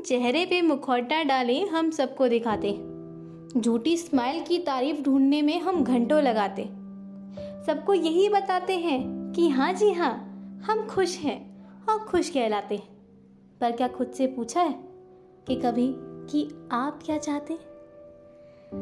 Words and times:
चेहरे 0.00 0.44
पे 0.46 0.62
मुखौटा 0.62 1.22
डाले, 1.22 1.60
हम 1.62 1.90
सबको 1.90 2.28
दिखाते 2.28 2.72
झूठी 3.60 3.96
स्माइल 3.96 4.42
की 4.42 4.58
तारीफ़ 4.58 5.02
ढूँढने 5.02 5.42
में 5.42 5.60
हम 5.60 5.84
घंटों 5.84 6.22
लगाते 6.22 6.64
सबको 7.66 7.94
यही 7.94 8.28
बताते 8.28 8.76
हैं 8.78 9.32
कि 9.36 9.48
हाँ 9.48 9.72
जी 9.72 9.92
हाँ 9.92 10.12
हम 10.66 10.86
खुश 10.86 11.16
हैं 11.18 11.38
और 11.88 11.98
खुश 11.98 12.30
कहलाते 12.30 12.82
पर 13.60 13.72
क्या 13.72 13.88
खुद 13.88 14.10
से 14.10 14.26
पूछा 14.26 14.60
है 14.60 14.74
कि 15.46 15.56
कभी 15.56 15.94
कि 16.30 16.48
आप 16.72 17.02
क्या 17.06 17.18
चाहते 17.18 17.54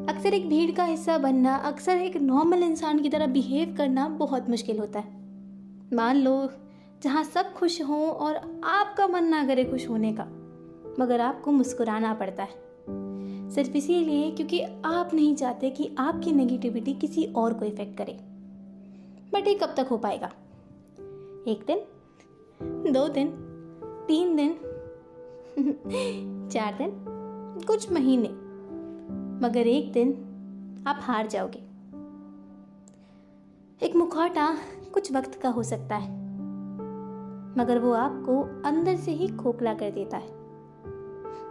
अक्सर 0.09 0.35
एक 0.35 0.49
भीड़ 0.49 0.71
का 0.71 0.85
हिस्सा 0.85 1.19
बनना, 1.19 1.57
अक्सर 1.57 1.96
एक 1.96 2.17
नॉर्मल 2.17 2.62
इंसान 2.62 2.99
की 2.99 3.09
तरह 3.09 3.27
बिहेव 3.27 3.75
करना 3.79 4.09
बहुत 4.09 4.49
मुश्किल 4.51 4.79
होता 4.79 4.99
है। 4.99 5.12
मान 5.95 6.17
लो, 6.17 6.49
जहाँ 7.03 7.25
सब 7.25 7.53
खुश 7.53 7.83
हों 7.83 8.07
और 8.07 8.61
आपका 8.65 9.07
मन 9.07 9.25
ना 9.25 9.46
करे 9.46 9.65
खुश 9.65 9.89
होने 9.89 10.12
का। 10.12 10.27
मगर 11.01 11.21
आपको 11.21 11.53
मुस्कुराना 11.53 12.15
पड़ता 12.15 12.43
है। 12.43 12.64
सिर्फ़ 13.50 13.77
इसीलिए 13.77 14.31
क्योंकि 14.31 14.63
आप 14.85 15.11
नहीं 15.14 15.37
चाहते 15.37 15.71
कि 15.71 15.96
आपकी 15.99 16.32
नेगेटिविटी 16.32 16.95
किसी 16.95 17.25
और 17.25 17.55
को 17.55 17.64
इफ़ेक्ट 17.64 17.99
करे। 17.99 18.13
बट 19.32 19.49
ये 19.49 19.54
कब 19.54 19.75
तक 19.77 19.89
हो 19.91 19.99
पाएगा? 19.99 20.32
एक 21.49 21.65
दिन? 21.67 21.79
दो 22.93 23.09
दिन? 23.09 23.29
तीन 24.09 24.37
दिन? 24.37 24.61
चार 26.49 26.75
दिन? 26.75 26.91
कुछ 27.67 27.93
महीने? 27.93 28.29
मगर 29.46 29.67
एक 29.67 29.93
दिन 29.93 30.31
आप 30.87 30.96
हार 31.01 31.26
जाओगे। 31.26 31.59
एक 33.83 33.97
मुखौटा 33.97 34.56
कुछ 34.95 35.12
वक्त 35.12 35.34
का 35.34 35.48
हो 35.48 35.62
सकता 35.62 35.97
है। 35.97 36.11
मगर 37.59 37.79
वो 37.79 37.92
आपको 37.92 38.62
अंदर 38.65 38.97
से 38.97 39.12
ही 39.12 39.29
खोखला 39.29 39.75
कर 39.75 39.91
देता 39.91 40.17
है। 40.17 40.44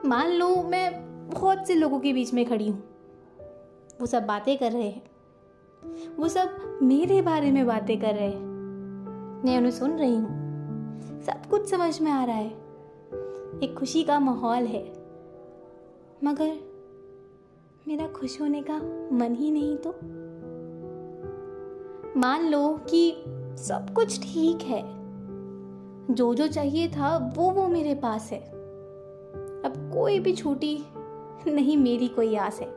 मान 0.06 0.32
लो 0.32 0.64
मैं 0.64 1.04
बहुत 1.30 1.68
से 1.68 1.76
लोगों 1.76 2.00
के 2.00 2.14
बीच 2.14 2.34
में 2.34 2.46
खड़ी 2.46 2.70
हूँ। 2.70 2.84
वो 4.02 4.06
सब 4.06 4.26
बातें 4.26 4.58
कर 4.58 4.72
रहे 4.72 4.90
हैं। 4.90 5.04
वो 6.18 6.28
सब 6.28 6.80
मेरे 6.82 7.22
बारे 7.22 7.52
में 7.52 7.66
बातें 7.66 8.00
कर 8.00 8.16
रहे 8.16 8.28
हैं। 8.28 8.46
मैं 9.46 9.58
उन्हें 9.58 9.72
सुन 9.72 9.92
रही 9.92 10.16
हूँ। 10.16 10.44
सब 11.22 11.46
कुछ 11.50 11.70
समझ 11.70 12.02
में 12.02 12.12
आ 12.12 12.26
रहा 12.26 12.36
है। 12.36 12.50
एक 13.64 13.76
खुशी 13.80 14.04
का 14.04 14.20
माहौल 14.20 14.64
है। 14.64 14.94
मगर 16.24 16.58
मेरा 17.88 18.08
खुश 18.08 18.42
होने 18.42 18.64
का 18.70 18.78
मन 19.16 19.36
ही 19.36 19.52
नहीं 19.52 19.78
तो। 19.78 19.90
मान 22.20 22.50
लो 22.50 22.80
कि 22.90 23.24
सब 23.58 23.94
कुछ 23.96 24.20
ठीक 24.22 24.62
है। 24.62 24.84
जो 26.14 26.34
जो 26.34 26.48
चाहिए 26.48 26.88
था 26.88 27.34
वो 27.38 27.52
वो 27.52 27.68
मेरे 27.68 27.96
पास 27.96 28.32
है। 28.32 28.63
अब 29.74 29.92
कोई 29.94 30.20
भी 30.20 30.34
छूटी 30.34 30.84
नहीं, 31.48 31.78
मेरी 31.78 32.08
कोई 32.08 32.36
आस 32.36 32.60
है। 32.60 32.74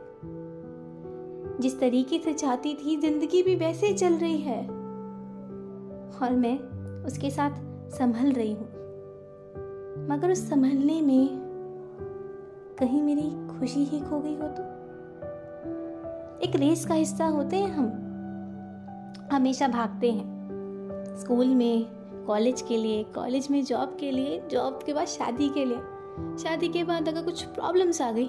जिस 1.59 1.79
तरीके 1.79 2.19
से 2.19 2.33
चाहती 2.33 2.73
थी, 2.73 2.97
ज़िंदगी 2.97 3.43
भी 3.43 3.55
वैसे 3.55 3.93
चल 3.93 4.13
रही 4.13 4.37
है। 4.37 4.61
और 6.23 6.31
मैं 6.31 6.59
उसके 7.05 7.29
साथ 7.29 7.51
संभल 7.89 8.31
रही 8.31 8.53
हूँ। 8.53 8.67
मगर 10.09 10.31
उस 10.31 10.49
संभलने 10.49 11.01
में 11.01 11.29
कहीं 12.79 13.03
मेरी 13.03 13.59
खुशी 13.59 13.83
ही 13.83 13.99
खो 13.99 14.19
गई 14.19 14.35
हो 14.35 14.47
तो? 14.47 14.63
एक 16.45 16.51
रेस 16.55 16.85
का 16.85 16.93
हिस्सा 16.93 17.25
होते 17.25 17.55
हैं 17.55 17.69
हम। 17.69 18.03
हमेशा 19.31 19.67
भागते 19.67 20.11
हैं। 20.11 20.37
स्कूल 21.17 21.47
में, 21.47 21.85
कॉलेज 22.25 22.61
के 22.61 22.77
लिए, 22.77 23.03
कॉलेज 23.03 23.47
में 23.51 23.63
जॉब 23.63 23.97
के 23.99 24.11
लिए, 24.11 24.41
जॉब 24.51 24.79
के 24.85 24.93
बाद 24.93 25.05
शादी 25.05 25.49
के 25.49 25.65
लिए। 25.65 25.77
शादी 26.17 26.67
के 26.67 26.83
बाद 26.83 27.07
अगर 27.09 27.23
कुछ 27.23 27.43
प्रॉब्लम्स 27.43 28.01
आ 28.01 28.11
गई 28.11 28.27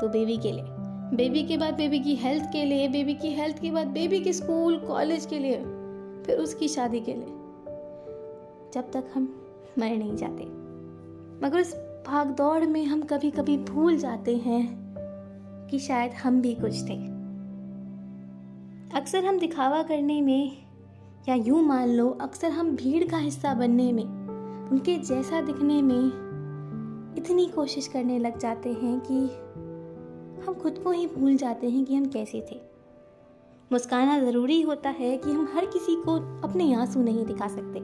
तो 0.00 0.08
बेबी 0.08 0.36
के 0.36 0.52
लिए। 0.52 0.64
बेबी 1.16 1.42
के 1.42 1.56
बाद 1.56 1.74
बेबी 1.74 1.98
की 1.98 2.14
हेल्थ 2.14 2.44
के 2.52 2.64
लिए 2.64 2.88
बेबी 2.88 3.14
की 3.14 3.32
हेल्थ 3.32 3.58
के 3.58 3.70
बाद 3.70 3.86
बेबी 3.86 4.20
के 4.20 4.32
स्कूल 4.32 4.78
कॉलेज 4.78 5.26
के 5.26 5.38
लिए, 5.38 5.56
फिर 6.26 6.38
उसकी 6.38 6.68
शादी 6.68 7.00
के 7.00 7.14
लिए। 7.14 7.34
जब 8.74 8.90
तक 8.92 9.10
हम 9.14 9.22
मर 9.78 9.88
नहीं 9.88 10.16
जाते। 10.16 10.44
मगर 11.46 11.60
उस 11.60 11.74
भाग 12.06 12.26
दौड़ 12.26 12.64
में 12.64 12.84
हम 12.84 13.02
कभी 13.02 13.30
कभी 13.30 13.56
भूल 13.56 13.96
जाते 13.96 14.36
हैं 14.36 14.62
कि 15.70 15.78
शायद 15.78 16.12
हम 16.12 16.40
भी 16.40 16.54
कुछ 16.54 16.82
थे। 16.82 16.96
अक्सर 18.96 19.24
हम 19.24 19.38
दिखावा 19.38 19.82
करने 19.82 20.20
में, 20.20 20.56
या 21.28 21.34
यूँ 21.34 21.62
मान 21.62 21.88
लो, 21.88 22.08
अक्सर 22.20 22.50
हम 22.50 22.76
भीड़ 22.76 23.04
का 23.10 23.16
हिस्सा 23.16 23.54
बनने 23.54 23.92
में, 23.92 24.04
उनके 24.70 24.96
जैसा 24.98 25.40
दिखने 25.40 25.82
में 25.82 26.31
इतनी 27.18 27.46
कोशिश 27.46 27.88
करने 27.88 28.18
लग 28.18 28.38
जाते 28.38 28.72
हैं 28.72 29.00
कि 29.00 29.26
हम 30.42 30.54
खुद 30.54 30.78
को 30.78 30.90
ही 30.90 31.06
भूल 31.06 31.36
जाते 31.36 31.70
हैं 31.70 31.84
कि 31.84 31.94
हम 31.94 32.06
कैसे 32.06 32.46
थे। 32.52 32.60
मुस्काना 33.72 34.20
ज़रूरी 34.20 34.62
होता 34.62 34.90
है 34.90 35.16
कि 35.16 35.32
हम 35.32 35.48
हर 35.54 35.66
किसी 35.66 35.96
को 35.96 36.40
अपने 36.48 36.74
आँसू 36.74 37.02
नहीं 37.02 37.26
दिखा 37.26 37.48
सकते। 37.48 37.80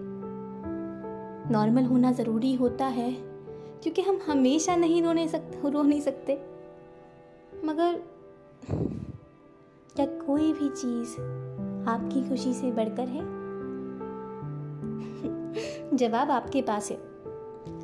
नॉर्मल 1.52 1.84
होना 1.84 2.12
ज़रूरी 2.12 2.54
होता 2.54 2.86
है, 2.86 3.12
क्योंकि 3.82 4.02
हम 4.02 4.18
हमेशा 4.26 4.76
नहीं 4.76 5.02
रोने 5.02 5.28
सकते 5.28 5.70
रो 5.70 5.82
नहीं 5.82 6.00
सकते। 6.00 6.42
मगर 7.64 8.02
क्या 9.96 10.06
कोई 10.06 10.52
भी 10.52 10.68
चीज़ 10.68 11.12
आपकी 11.88 12.28
खुशी 12.28 12.54
से 12.54 12.70
बढ़कर 12.70 13.08
है? 13.08 13.20
जवाब 15.96 16.30
आपके 16.30 16.62
पास 16.62 16.90
है। 16.90 16.96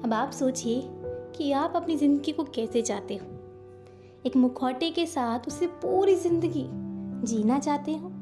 अब 0.03 0.11
आप 0.12 0.31
सोचिए 0.31 0.81
कि 1.36 1.52
आप 1.52 1.72
अपनी 1.76 1.96
ज़िंदगी 1.96 2.32
को 2.32 2.44
कैसे 2.44 2.82
चाहते 2.82 3.14
हो। 3.16 3.26
एक 4.26 4.36
मुखौटे 4.36 4.90
के 4.90 5.06
साथ 5.06 5.48
उसे 5.48 5.66
पूरी 5.66 6.14
ज़िंदगी 6.14 6.66
जीना 7.26 7.58
चाहते 7.58 7.92
हो 7.92 8.12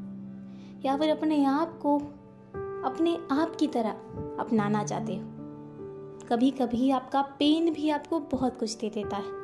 या 0.84 0.96
फिर 0.96 1.10
अपने 1.10 1.44
आप 1.44 1.78
को 1.78 1.96
अपने 2.86 3.16
आप 3.30 3.56
की 3.56 3.66
तरह 3.66 3.90
अपनाना 4.40 4.84
चाहते 4.84 5.16
हो। 5.16 5.22
कभी 6.28 6.50
कभी 6.50 6.90
आपका 6.90 7.22
पेन 7.38 7.72
भी 7.72 7.90
आपको 7.90 8.20
बहुत 8.20 8.58
कुछ 8.58 8.76
दे 8.76 8.90
देता 8.90 9.16
है। 9.16 9.40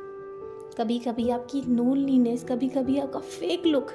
कभी 0.77 0.99
कभी 0.99 1.29
आपकी 1.29 1.61
लोनलीनेस 1.61 2.43
कभी 2.43 2.69
कभी 2.69 2.97
आपका 2.99 3.19
फेक 3.19 3.65
लुक 3.65 3.91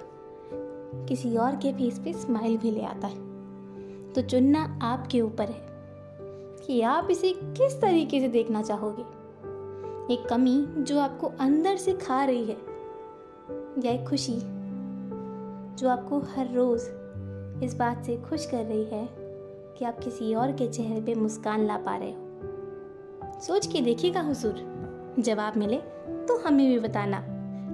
किसी 1.09 1.37
और 1.37 1.57
के 1.57 1.73
फेस 1.73 1.99
पे 1.99 2.13
स्माइल 2.13 2.57
भी 2.57 2.71
ले 2.71 2.83
आता 2.83 3.07
है। 3.07 4.13
तो 4.13 4.23
चुनना 4.23 4.79
आपके 4.83 5.21
ऊपर 5.21 5.45
है 5.45 5.67
कि 6.67 6.81
आप 6.81 7.09
इसे 7.11 7.33
किस 7.37 7.81
तरीके 7.81 8.21
से 8.21 8.29
देखना 8.29 8.63
चाहोगे? 8.63 9.03
एक 10.11 10.27
कमी 10.29 10.67
जो 10.79 10.99
आपको 10.99 11.27
अंदर 11.41 11.77
से 11.77 11.93
खा 11.93 12.25
रही 12.25 12.45
है। 12.45 12.57
या 13.79 13.93
एक 13.93 14.09
खुशी 14.09 14.37
जो 15.77 15.89
आपको 15.89 16.19
हर 16.19 16.53
रोज़ 16.53 16.89
इस 17.65 17.75
बात 17.75 18.05
से 18.05 18.17
खुश 18.17 18.47
कर 18.47 18.65
रही 18.65 18.85
है 18.85 19.09
कि 19.79 19.85
आप 19.85 19.99
किसी 19.99 20.35
और 20.35 20.53
के 20.53 20.69
चेहरे 20.69 21.01
पे 21.01 21.15
मुस्कान 21.15 21.67
ला 21.67 21.77
पा 21.77 21.97
रहे 21.97 22.11
हो। 22.11 23.41
सोच 23.41 23.67
के 23.67 23.81
देखिएगा 23.81 24.21
हुजूर, 24.21 24.55
जवाब 25.19 25.57
मिले 25.57 25.77
तो 26.29 26.39
हमें 26.39 26.67
भी 26.69 26.79
बताना, 26.79 27.19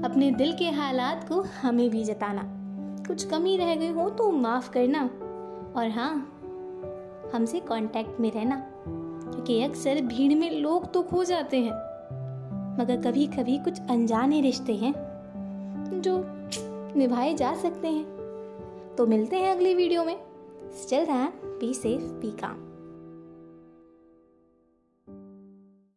अपने 0.04 0.30
दिल 0.30 0.52
के 0.52 0.70
हालात 0.70 1.28
को 1.28 1.40
हमें 1.62 1.90
भी 1.90 2.04
जताना। 2.04 2.42
कुछ 3.06 3.24
कमी 3.24 3.56
रह 3.56 3.74
गई 3.74 3.92
हो 3.92 4.08
तो 4.10 4.30
माफ़ 4.30 4.70
करना 4.70 5.04
और 5.76 5.90
हाँ 5.90 6.12
हमसे 7.34 7.60
कांटेक्ट 7.60 8.20
में 8.20 8.32
रहना, 8.32 8.64
क्योंकि 8.86 9.62
अक्सर 9.62 10.00
भीड़ 10.00 10.34
में 10.34 10.50
लोग 10.60 10.92
तो 10.92 11.02
खो 11.02 11.24
जाते 11.24 11.56
हैं। 11.56 11.89
मगर 12.78 13.00
कभी 13.02 13.26
कभी 13.26 13.58
कुछ 13.58 13.80
अनजाने 13.90 14.40
रिश्ते 14.40 14.74
हैं, 14.74 14.94
जो 16.00 16.24
निभाए 16.96 17.34
जा 17.34 17.54
सकते 17.54 17.88
हैं। 17.88 18.04
तो 18.98 19.06
मिलते 19.06 19.36
हैं 19.36 19.52
अगली 19.52 19.74
वीडियो 19.74 20.04
में। 20.04 20.20
चल 20.88 21.04
रहा 21.04 21.26
बी 21.44 21.74
सेफ़ 21.74 22.02
बी 22.02 22.30
काम 22.30 22.69